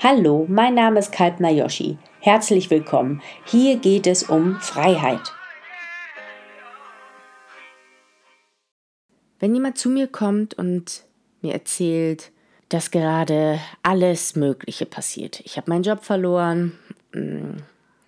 [0.00, 1.98] Hallo, mein Name ist Kalpna Yoshi.
[2.20, 3.20] Herzlich willkommen.
[3.46, 5.32] Hier geht es um Freiheit.
[9.40, 11.04] Wenn jemand zu mir kommt und
[11.42, 12.30] mir erzählt,
[12.68, 15.40] dass gerade alles Mögliche passiert.
[15.40, 16.78] Ich habe meinen Job verloren,
[17.12, 17.56] mm,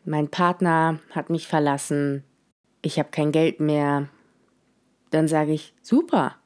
[0.04, 2.22] mein Partner hat mich verlassen,
[2.82, 4.08] ich habe kein Geld mehr,
[5.10, 6.36] dann sage ich, super.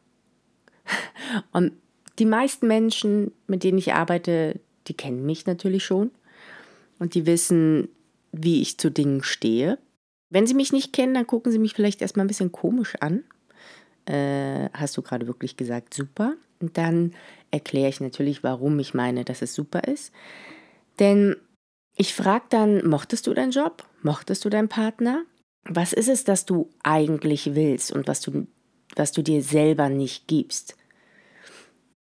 [1.52, 1.72] Und
[2.18, 4.58] die meisten Menschen, mit denen ich arbeite,
[4.88, 6.10] die kennen mich natürlich schon
[6.98, 7.88] und die wissen,
[8.32, 9.78] wie ich zu Dingen stehe.
[10.30, 13.22] Wenn sie mich nicht kennen, dann gucken sie mich vielleicht erstmal ein bisschen komisch an.
[14.06, 16.34] Äh, hast du gerade wirklich gesagt, super?
[16.60, 17.14] Und dann
[17.50, 20.12] erkläre ich natürlich, warum ich meine, dass es super ist.
[20.98, 21.36] Denn
[21.96, 23.86] ich frage dann, mochtest du deinen Job?
[24.02, 25.24] Mochtest du deinen Partner?
[25.64, 28.46] Was ist es, das du eigentlich willst und was du,
[28.96, 30.76] was du dir selber nicht gibst?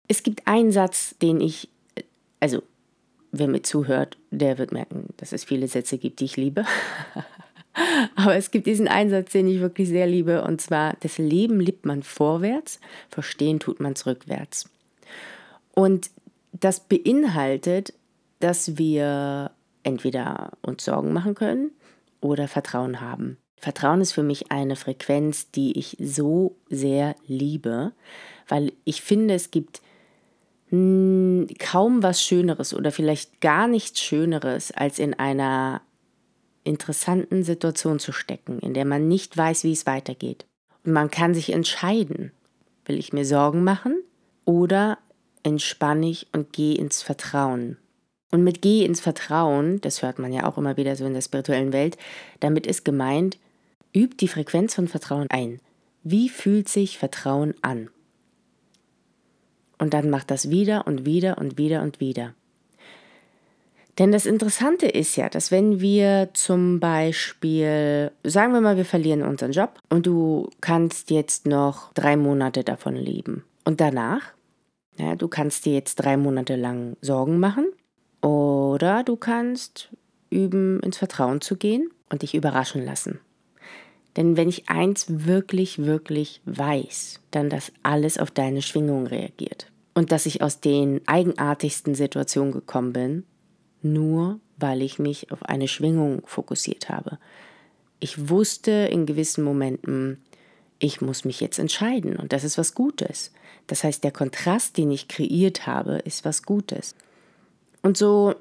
[0.06, 1.68] Es gibt einen Satz, den ich
[2.40, 2.62] also
[3.32, 6.64] wer mir zuhört, der wird merken, dass es viele Sätze gibt, die ich liebe.
[8.16, 11.86] Aber es gibt diesen Einsatz, den ich wirklich sehr liebe, und zwar, das Leben liebt
[11.86, 14.68] man vorwärts, verstehen tut man rückwärts.
[15.74, 16.10] Und
[16.52, 17.92] das beinhaltet,
[18.40, 21.70] dass wir entweder uns Sorgen machen können
[22.20, 23.38] oder Vertrauen haben.
[23.56, 27.92] Vertrauen ist für mich eine Frequenz, die ich so sehr liebe,
[28.46, 29.82] weil ich finde, es gibt
[30.70, 35.80] hm, kaum was Schöneres oder vielleicht gar nichts Schöneres, als in einer
[36.64, 40.46] interessanten Situation zu stecken, in der man nicht weiß, wie es weitergeht.
[40.84, 42.32] Und man kann sich entscheiden,
[42.84, 43.96] will ich mir Sorgen machen
[44.44, 44.98] oder
[45.42, 47.78] entspanne ich und gehe ins Vertrauen.
[48.30, 51.22] Und mit gehe ins Vertrauen, das hört man ja auch immer wieder so in der
[51.22, 51.96] spirituellen Welt,
[52.40, 53.38] damit ist gemeint,
[53.94, 55.60] übt die Frequenz von Vertrauen ein.
[56.02, 57.88] Wie fühlt sich Vertrauen an?
[59.78, 62.34] Und dann macht das wieder und wieder und wieder und wieder.
[63.98, 69.22] Denn das Interessante ist ja, dass wenn wir zum Beispiel, sagen wir mal, wir verlieren
[69.22, 73.44] unseren Job und du kannst jetzt noch drei Monate davon leben.
[73.64, 74.22] Und danach,
[74.98, 77.66] ja, du kannst dir jetzt drei Monate lang Sorgen machen
[78.22, 79.88] oder du kannst
[80.30, 83.18] üben, ins Vertrauen zu gehen und dich überraschen lassen.
[84.18, 89.70] Denn wenn ich eins wirklich, wirklich weiß, dann dass alles auf deine Schwingung reagiert.
[89.94, 93.24] Und dass ich aus den eigenartigsten Situationen gekommen bin,
[93.80, 97.20] nur weil ich mich auf eine Schwingung fokussiert habe.
[98.00, 100.20] Ich wusste in gewissen Momenten,
[100.80, 103.32] ich muss mich jetzt entscheiden und das ist was Gutes.
[103.68, 106.96] Das heißt, der Kontrast, den ich kreiert habe, ist was Gutes.
[107.82, 108.34] Und so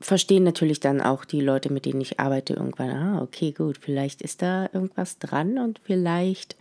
[0.00, 4.22] verstehen natürlich dann auch die Leute, mit denen ich arbeite, irgendwann, ah, okay, gut, vielleicht
[4.22, 6.56] ist da irgendwas dran und vielleicht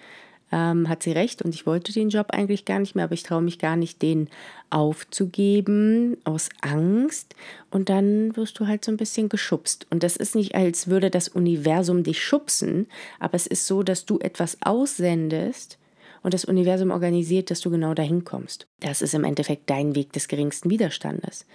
[0.51, 3.23] ähm, hat sie recht und ich wollte den Job eigentlich gar nicht mehr, aber ich
[3.23, 4.29] traue mich gar nicht, den
[4.69, 7.35] aufzugeben aus Angst
[7.69, 9.88] und dann wirst du halt so ein bisschen geschubst.
[9.89, 12.88] Und das ist nicht, als würde das Universum dich schubsen,
[13.19, 15.77] aber es ist so, dass du etwas aussendest
[16.23, 18.67] und das Universum organisiert, dass du genau dahin kommst.
[18.79, 21.45] Das ist im Endeffekt dein Weg des geringsten Widerstandes.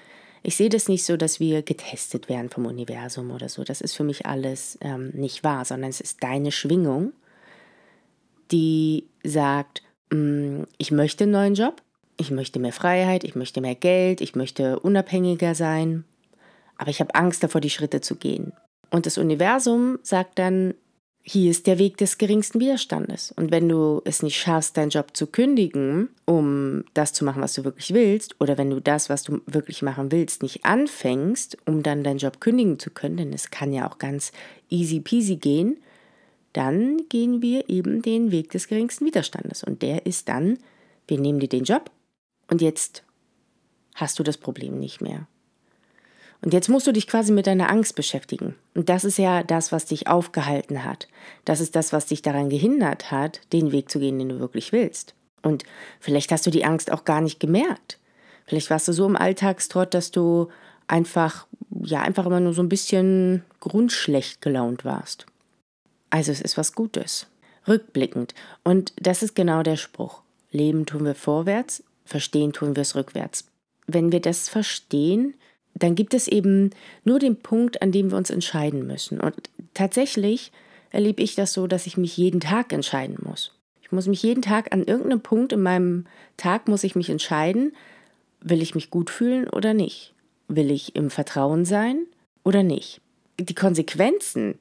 [0.43, 3.63] Ich sehe das nicht so, dass wir getestet werden vom Universum oder so.
[3.63, 7.13] Das ist für mich alles ähm, nicht wahr, sondern es ist deine Schwingung,
[8.51, 11.81] die sagt, mm, ich möchte einen neuen Job,
[12.17, 16.05] ich möchte mehr Freiheit, ich möchte mehr Geld, ich möchte unabhängiger sein,
[16.77, 18.53] aber ich habe Angst davor, die Schritte zu gehen.
[18.91, 20.75] Und das Universum sagt dann,
[21.25, 23.33] hier ist der Weg des geringsten Widerstandes.
[23.37, 27.55] Und wenn du es nicht schaffst, deinen Job zu kündigen, um das zu machen, was
[27.55, 31.85] du wirklich willst, oder wenn du das, was du wirklich machen willst, nicht anfängst, um
[31.85, 34.33] dann deinen Job kündigen zu können, denn es kann ja auch ganz
[34.69, 35.79] easy peasy gehen,
[36.53, 39.63] dann gehen wir eben den Weg des geringsten Widerstandes.
[39.63, 40.59] Und der ist dann,
[41.07, 41.91] wir nehmen dir den Job
[42.51, 43.05] und jetzt
[43.95, 45.29] hast du das Problem nicht mehr.
[46.43, 48.57] Und jetzt musst du dich quasi mit deiner Angst beschäftigen.
[48.75, 51.09] Und das ist ja das, was dich aufgehalten hat.
[51.45, 54.73] Das ist das, was dich daran gehindert hat, den Weg zu gehen, den du wirklich
[54.73, 55.15] willst.
[55.43, 55.65] Und
[56.01, 57.99] vielleicht hast du die Angst auch gar nicht gemerkt.
[58.47, 60.49] Vielleicht warst du so im Alltagstrott, dass du
[60.89, 65.27] einfach, ja, einfach immer nur so ein bisschen grundschlecht gelaunt warst.
[66.11, 67.29] Also es ist was Gutes.
[67.69, 68.35] Rückblickend.
[68.65, 70.23] Und das ist genau der Spruch.
[70.51, 73.47] Leben tun wir vorwärts, verstehen tun wir es rückwärts.
[73.87, 75.35] Wenn wir das verstehen,
[75.75, 76.71] dann gibt es eben
[77.05, 79.21] nur den Punkt, an dem wir uns entscheiden müssen.
[79.21, 79.35] Und
[79.75, 80.53] tatsächlich
[80.91, 83.53] erlebe ich das so, dass ich mich jeden Tag entscheiden muss.
[83.81, 87.73] Ich muss mich jeden Tag an irgendeinem Punkt in meinem Tag muss ich mich entscheiden,
[88.41, 90.15] will ich mich gut fühlen oder nicht?
[90.49, 92.07] Will ich im Vertrauen sein
[92.45, 93.01] oder nicht?
[93.39, 94.59] Die Konsequenzen,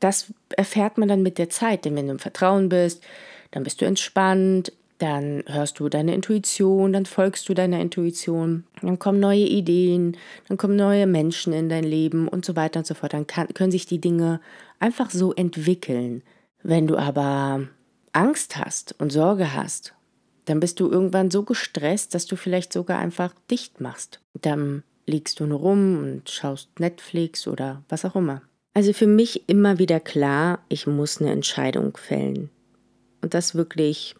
[0.00, 3.02] das erfährt man dann mit der Zeit, denn wenn du im Vertrauen bist,
[3.50, 8.98] dann bist du entspannt, dann hörst du deine Intuition, dann folgst du deiner Intuition, dann
[8.98, 10.16] kommen neue Ideen,
[10.48, 13.12] dann kommen neue Menschen in dein Leben und so weiter und so fort.
[13.12, 14.40] Dann kann, können sich die Dinge
[14.78, 16.22] einfach so entwickeln.
[16.62, 17.66] Wenn du aber
[18.12, 19.94] Angst hast und Sorge hast,
[20.44, 24.20] dann bist du irgendwann so gestresst, dass du vielleicht sogar einfach dicht machst.
[24.40, 28.42] Dann liegst du nur rum und schaust Netflix oder was auch immer.
[28.74, 32.50] Also für mich immer wieder klar, ich muss eine Entscheidung fällen.
[33.22, 34.16] Und das wirklich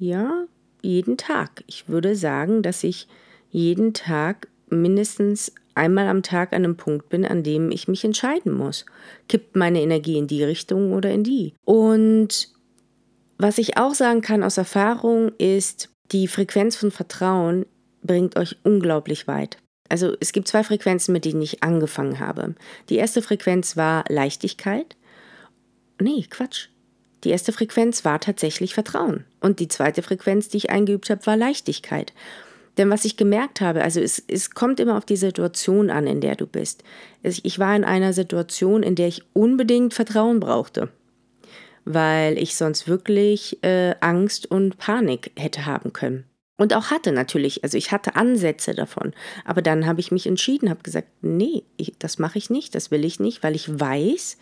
[0.00, 0.46] ja,
[0.82, 1.62] jeden Tag.
[1.66, 3.06] Ich würde sagen, dass ich
[3.50, 8.52] jeden Tag mindestens einmal am Tag an einem Punkt bin, an dem ich mich entscheiden
[8.52, 8.86] muss.
[9.28, 11.54] Kippt meine Energie in die Richtung oder in die?
[11.64, 12.48] Und
[13.38, 17.66] was ich auch sagen kann aus Erfahrung ist, die Frequenz von Vertrauen
[18.02, 19.58] bringt euch unglaublich weit.
[19.90, 22.54] Also es gibt zwei Frequenzen, mit denen ich angefangen habe.
[22.88, 24.96] Die erste Frequenz war Leichtigkeit.
[26.00, 26.68] Nee, Quatsch.
[27.24, 29.24] Die erste Frequenz war tatsächlich Vertrauen.
[29.40, 32.12] Und die zweite Frequenz, die ich eingeübt habe, war Leichtigkeit.
[32.78, 36.20] Denn was ich gemerkt habe, also es, es kommt immer auf die Situation an, in
[36.20, 36.82] der du bist.
[37.22, 40.88] Ich war in einer Situation, in der ich unbedingt Vertrauen brauchte,
[41.84, 46.24] weil ich sonst wirklich äh, Angst und Panik hätte haben können.
[46.56, 49.14] Und auch hatte natürlich, also ich hatte Ansätze davon.
[49.44, 52.90] Aber dann habe ich mich entschieden, habe gesagt, nee, ich, das mache ich nicht, das
[52.90, 54.36] will ich nicht, weil ich weiß,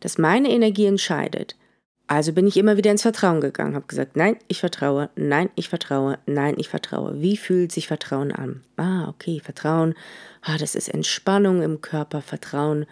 [0.00, 1.56] dass meine Energie entscheidet.
[2.12, 5.70] Also bin ich immer wieder ins Vertrauen gegangen, habe gesagt, nein, ich vertraue, nein, ich
[5.70, 7.22] vertraue, nein, ich vertraue.
[7.22, 8.60] Wie fühlt sich Vertrauen an?
[8.76, 9.94] Ah, okay, Vertrauen,
[10.42, 12.84] ah, das ist Entspannung im Körper, Vertrauen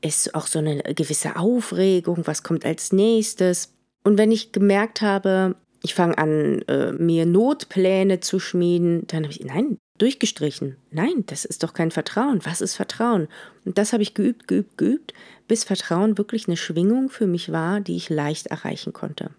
[0.00, 3.72] ist auch so eine gewisse Aufregung, was kommt als nächstes.
[4.02, 5.54] Und wenn ich gemerkt habe,
[5.84, 10.76] ich fange an, äh, mir Notpläne zu schmieden, dann habe ich, nein, durchgestrichen.
[10.90, 12.40] Nein, das ist doch kein Vertrauen.
[12.44, 13.28] Was ist Vertrauen?
[13.64, 15.14] Und das habe ich geübt, geübt, geübt,
[15.48, 19.30] bis Vertrauen wirklich eine Schwingung für mich war, die ich leicht erreichen konnte.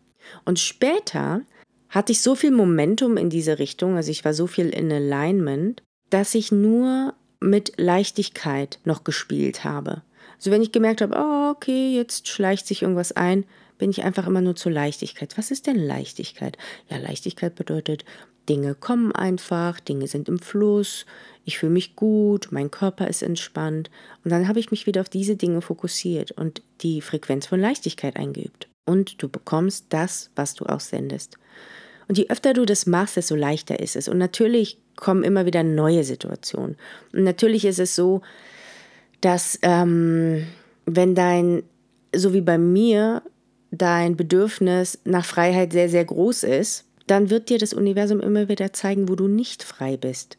[0.46, 1.42] Und später
[1.90, 5.84] hatte ich so viel Momentum in diese Richtung, also ich war so viel in Alignment,
[6.10, 10.04] dass ich nur mit Leichtigkeit noch gespielt habe.
[10.36, 13.46] Also wenn ich gemerkt habe, oh, okay, jetzt schleicht sich irgendwas ein,
[13.78, 15.38] bin ich einfach immer nur zur Leichtigkeit.
[15.38, 16.58] Was ist denn Leichtigkeit?
[16.90, 18.06] Ja, Leichtigkeit bedeutet,
[18.50, 21.06] Dinge kommen einfach, Dinge sind im Fluss,
[21.46, 23.90] ich fühle mich gut, mein Körper ist entspannt.
[24.24, 28.16] Und dann habe ich mich wieder auf diese Dinge fokussiert und die Frequenz von Leichtigkeit
[28.16, 28.68] eingeübt.
[28.86, 31.38] Und du bekommst das, was du auch sendest.
[32.08, 34.08] Und je öfter du das machst, desto leichter ist es.
[34.08, 36.76] Und natürlich kommen immer wieder neue Situationen.
[37.14, 38.22] Und natürlich ist es so,
[39.22, 40.46] dass ähm,
[40.86, 41.64] wenn dein,
[42.14, 43.24] so wie bei mir,
[43.72, 48.74] dein Bedürfnis nach Freiheit sehr, sehr groß ist, dann wird dir das Universum immer wieder
[48.74, 50.38] zeigen, wo du nicht frei bist,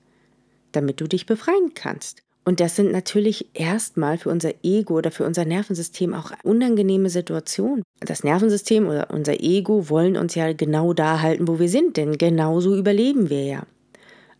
[0.72, 2.22] damit du dich befreien kannst.
[2.44, 7.84] Und das sind natürlich erstmal für unser Ego oder für unser Nervensystem auch unangenehme Situationen.
[8.00, 12.18] Das Nervensystem oder unser Ego wollen uns ja genau da halten, wo wir sind, denn
[12.18, 13.66] genauso überleben wir ja.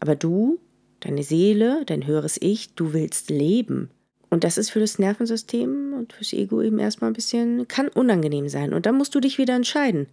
[0.01, 0.59] Aber du,
[0.99, 3.91] deine Seele, dein höheres Ich, du willst leben.
[4.31, 8.49] Und das ist für das Nervensystem und fürs Ego eben erstmal ein bisschen, kann unangenehm
[8.49, 8.73] sein.
[8.73, 10.07] Und dann musst du dich wieder entscheiden.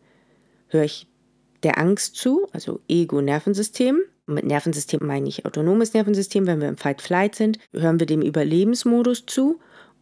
[0.68, 1.08] Höre ich
[1.64, 4.00] der Angst zu, also Ego-Nervensystem.
[4.28, 9.26] Mit Nervensystem meine ich autonomes Nervensystem, wenn wir im Fight-Flight sind, hören wir dem Überlebensmodus
[9.26, 9.60] zu.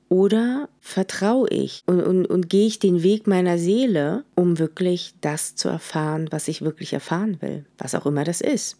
[0.10, 5.56] Oder vertraue ich und, und, und gehe ich den Weg meiner Seele, um wirklich das
[5.56, 8.78] zu erfahren, was ich wirklich erfahren will, was auch immer das ist.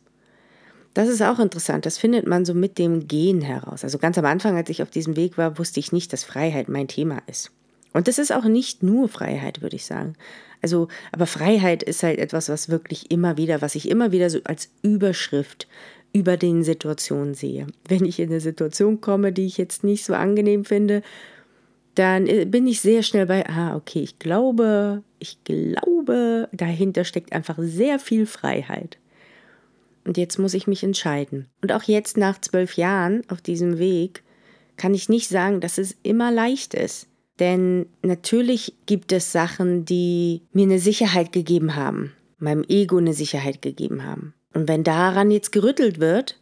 [0.94, 1.86] Das ist auch interessant.
[1.86, 3.84] Das findet man so mit dem Gehen heraus.
[3.84, 6.70] Also ganz am Anfang, als ich auf diesem Weg war, wusste ich nicht, dass Freiheit
[6.70, 7.52] mein Thema ist.
[7.98, 10.14] Und das ist auch nicht nur Freiheit, würde ich sagen.
[10.62, 14.38] Also, aber Freiheit ist halt etwas, was wirklich immer wieder, was ich immer wieder so
[14.44, 15.68] als Überschrift
[16.14, 17.66] über den Situationen sehe.
[17.88, 21.02] Wenn ich in eine Situation komme, die ich jetzt nicht so angenehm finde,
[21.96, 27.34] dann äh, bin ich sehr schnell bei, ah, okay, ich glaube, ich glaube, dahinter steckt
[27.34, 29.00] einfach sehr viel Freiheit.
[30.06, 31.48] Und jetzt muss ich mich entscheiden.
[31.64, 34.22] Und auch jetzt nach zwölf Jahren auf diesem Weg
[34.76, 37.07] kann ich nicht sagen, dass es immer leicht ist.
[37.40, 43.62] Denn natürlich gibt es Sachen, die mir eine Sicherheit gegeben haben, meinem Ego eine Sicherheit
[43.62, 44.34] gegeben haben.
[44.54, 46.40] Und wenn daran jetzt gerüttelt wird,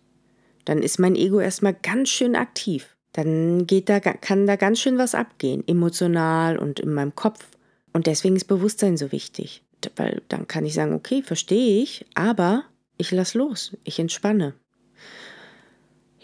[0.63, 2.95] dann ist mein Ego erstmal ganz schön aktiv.
[3.11, 7.45] Dann geht da, kann da ganz schön was abgehen, emotional und in meinem Kopf.
[7.93, 9.63] Und deswegen ist Bewusstsein so wichtig.
[9.95, 12.63] Weil dann kann ich sagen, okay, verstehe ich, aber
[12.97, 14.53] ich lass los, ich entspanne.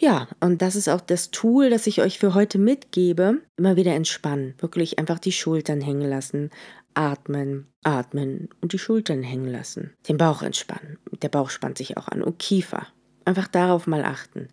[0.01, 3.37] Ja, und das ist auch das Tool, das ich euch für heute mitgebe.
[3.55, 4.55] Immer wieder entspannen.
[4.57, 6.49] Wirklich einfach die Schultern hängen lassen.
[6.95, 9.93] Atmen, atmen und die Schultern hängen lassen.
[10.09, 10.97] Den Bauch entspannen.
[11.21, 12.23] Der Bauch spannt sich auch an.
[12.23, 12.87] Und Kiefer.
[13.25, 14.47] Einfach darauf mal achten.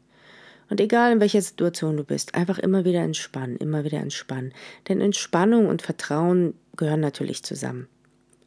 [0.69, 4.53] Und egal in welcher Situation du bist, einfach immer wieder entspannen, immer wieder entspannen.
[4.89, 7.89] Denn Entspannung und Vertrauen gehören natürlich zusammen.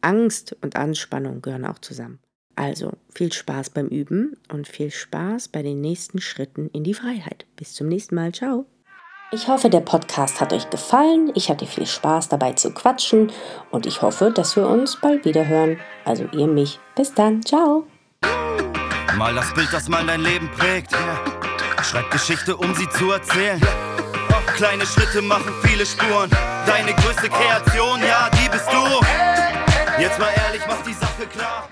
[0.02, 2.20] Angst und Anspannung gehören auch zusammen.
[2.62, 7.48] Also viel Spaß beim Üben und viel Spaß bei den nächsten Schritten in die Freiheit.
[7.56, 8.34] Bis zum nächsten Mal.
[8.34, 8.68] Ciao.
[9.32, 11.32] Ich hoffe, der Podcast hat euch gefallen.
[11.34, 13.32] Ich hatte viel Spaß dabei zu quatschen
[13.72, 15.80] und ich hoffe, dass wir uns bald wieder hören.
[16.06, 16.80] Also ihr mich.
[16.96, 17.44] Bis dann.
[17.44, 17.88] Ciao.
[19.18, 20.92] Mal das Bild, das mal dein Leben prägt.
[21.82, 23.60] Schreib Geschichte, um sie zu erzählen.
[24.56, 26.30] Kleine Schritte machen viele Spuren.
[26.68, 30.00] Deine größte Kreation, ja, die bist du.
[30.00, 31.68] Jetzt mal ehrlich, mach die Sache klar.